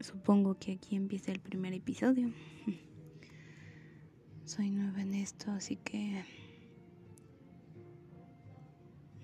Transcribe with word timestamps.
Supongo 0.00 0.56
que 0.56 0.72
aquí 0.72 0.94
empieza 0.94 1.32
el 1.32 1.40
primer 1.40 1.72
episodio. 1.74 2.30
Soy 4.44 4.70
nueva 4.70 5.02
en 5.02 5.12
esto, 5.12 5.50
así 5.50 5.74
que 5.74 6.24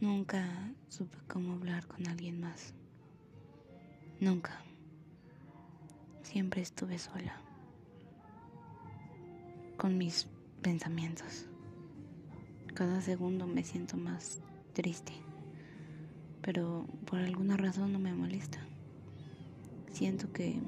nunca 0.01 0.75
supe 0.89 1.17
cómo 1.29 1.53
hablar 1.53 1.87
con 1.87 2.09
alguien 2.09 2.41
más. 2.41 2.75
Nunca. 4.19 4.65
Siempre 6.23 6.63
estuve 6.63 6.99
sola. 6.99 7.41
Con 9.77 9.97
mis 9.97 10.27
pensamientos. 10.61 11.47
Cada 12.75 13.01
segundo 13.01 13.47
me 13.47 13.63
siento 13.63 13.97
más 13.97 14.41
triste. 14.73 15.13
Pero 16.43 16.85
por 17.07 17.21
alguna 17.21 17.57
razón 17.57 17.93
no 17.93 18.01
me 18.01 18.13
molesta 18.13 18.67
siento 19.95 20.33
que 20.33 20.61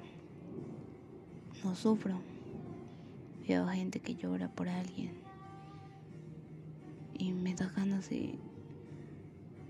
no 1.64 1.74
sufro. 1.74 2.20
Veo 3.46 3.66
gente 3.68 4.00
que 4.00 4.14
llora 4.14 4.48
por 4.48 4.68
alguien 4.68 5.12
y 7.18 7.32
me 7.32 7.54
da 7.54 7.66
ganas 7.68 8.08
de 8.08 8.38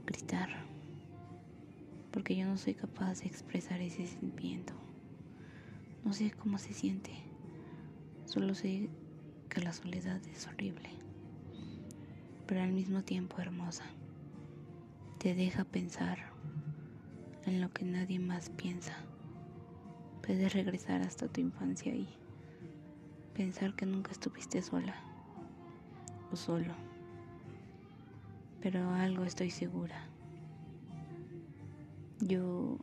gritar 0.04 0.50
porque 2.10 2.36
yo 2.36 2.46
no 2.46 2.56
soy 2.56 2.74
capaz 2.74 3.20
de 3.20 3.26
expresar 3.26 3.80
ese 3.80 4.06
sentimiento. 4.06 4.72
No 6.04 6.12
sé 6.12 6.30
cómo 6.30 6.58
se 6.58 6.72
siente, 6.72 7.10
solo 8.26 8.54
sé 8.54 8.88
que 9.48 9.60
la 9.60 9.72
soledad 9.72 10.20
es 10.26 10.46
horrible, 10.46 10.88
pero 12.46 12.62
al 12.62 12.72
mismo 12.72 13.02
tiempo 13.02 13.38
hermosa. 13.38 13.84
Te 15.18 15.34
deja 15.34 15.64
pensar 15.64 16.18
en 17.44 17.60
lo 17.60 17.72
que 17.72 17.84
nadie 17.84 18.18
más 18.18 18.50
piensa. 18.50 18.96
Puedes 20.26 20.52
regresar 20.54 21.02
hasta 21.02 21.28
tu 21.28 21.40
infancia 21.40 21.94
y 21.94 22.08
pensar 23.32 23.76
que 23.76 23.86
nunca 23.86 24.10
estuviste 24.10 24.60
sola 24.60 24.96
o 26.32 26.36
solo. 26.36 26.74
Pero 28.60 28.90
algo 28.90 29.22
estoy 29.22 29.50
segura. 29.50 30.08
Yo 32.18 32.76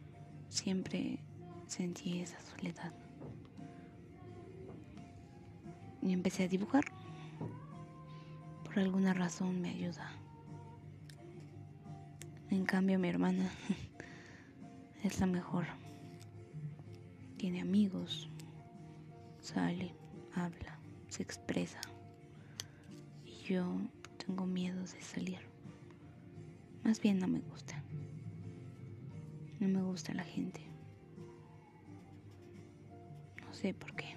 siempre 0.48 1.20
sentí 1.68 2.22
esa 2.22 2.40
soledad. 2.40 2.94
Y 6.02 6.14
empecé 6.14 6.44
a 6.44 6.48
dibujar. 6.48 6.86
Por 8.64 8.80
alguna 8.80 9.14
razón 9.14 9.60
me 9.60 9.72
ayuda. 9.72 10.14
En 12.50 12.64
cambio 12.64 12.98
mi 13.00 13.10
hermana 13.10 13.52
es 15.04 15.20
la 15.20 15.26
mejor 15.26 15.66
tiene 17.44 17.60
amigos, 17.60 18.30
sale, 19.42 19.94
habla, 20.34 20.80
se 21.10 21.24
expresa. 21.24 21.82
Y 23.26 23.34
yo 23.50 23.66
tengo 24.26 24.46
miedo 24.46 24.80
de 24.80 25.02
salir. 25.02 25.40
Más 26.86 27.02
bien 27.02 27.20
no 27.20 27.28
me 27.28 27.42
gusta. 27.42 27.84
No 29.60 29.68
me 29.68 29.82
gusta 29.84 30.14
la 30.14 30.24
gente. 30.24 30.62
No 33.46 33.54
sé 33.54 33.74
por 33.74 33.94
qué. 33.94 34.16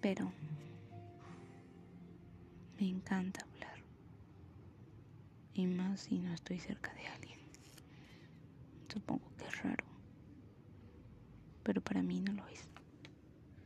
Pero 0.00 0.32
me 2.80 2.88
encanta 2.88 3.42
hablar. 3.42 3.78
Y 5.54 5.64
más 5.68 6.00
si 6.00 6.18
no 6.18 6.34
estoy 6.34 6.58
cerca 6.58 6.92
de 6.94 7.06
alguien. 7.06 7.38
Supongo 8.88 9.30
que 9.38 9.44
es 9.44 9.62
raro 9.62 9.89
pero 11.70 11.82
para 11.82 12.02
mí 12.02 12.20
no 12.20 12.32
lo 12.32 12.44
es. 12.48 12.68